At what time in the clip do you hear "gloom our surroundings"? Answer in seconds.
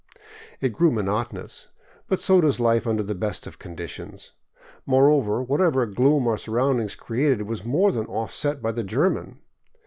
5.85-6.95